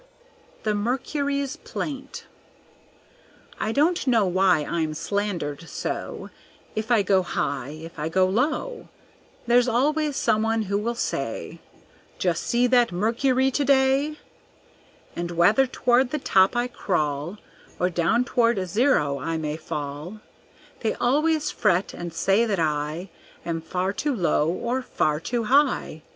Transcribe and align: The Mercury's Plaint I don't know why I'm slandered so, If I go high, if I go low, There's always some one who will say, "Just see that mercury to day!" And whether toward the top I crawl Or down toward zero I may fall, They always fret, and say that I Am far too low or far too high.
The 0.63 0.73
Mercury's 0.73 1.57
Plaint 1.57 2.25
I 3.59 3.71
don't 3.71 4.07
know 4.07 4.25
why 4.25 4.65
I'm 4.67 4.95
slandered 4.95 5.69
so, 5.69 6.31
If 6.75 6.89
I 6.89 7.03
go 7.03 7.21
high, 7.21 7.77
if 7.83 7.99
I 7.99 8.09
go 8.09 8.25
low, 8.25 8.87
There's 9.45 9.67
always 9.67 10.15
some 10.15 10.41
one 10.41 10.63
who 10.63 10.79
will 10.79 10.95
say, 10.95 11.59
"Just 12.17 12.41
see 12.41 12.65
that 12.65 12.91
mercury 12.91 13.51
to 13.51 13.63
day!" 13.63 14.17
And 15.15 15.29
whether 15.29 15.67
toward 15.67 16.09
the 16.09 16.17
top 16.17 16.55
I 16.55 16.67
crawl 16.67 17.37
Or 17.79 17.91
down 17.91 18.25
toward 18.25 18.57
zero 18.67 19.19
I 19.19 19.37
may 19.37 19.55
fall, 19.55 20.19
They 20.79 20.95
always 20.95 21.51
fret, 21.51 21.93
and 21.93 22.11
say 22.11 22.43
that 22.47 22.59
I 22.59 23.11
Am 23.45 23.61
far 23.61 23.93
too 23.93 24.15
low 24.15 24.49
or 24.49 24.81
far 24.81 25.19
too 25.19 25.43
high. 25.43 26.01